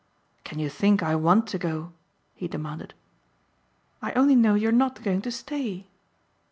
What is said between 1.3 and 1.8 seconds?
to